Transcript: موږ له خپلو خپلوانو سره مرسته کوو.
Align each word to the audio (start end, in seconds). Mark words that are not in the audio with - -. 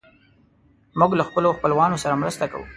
موږ 0.99 1.11
له 1.19 1.23
خپلو 1.29 1.55
خپلوانو 1.57 2.01
سره 2.03 2.19
مرسته 2.21 2.45
کوو. 2.51 2.65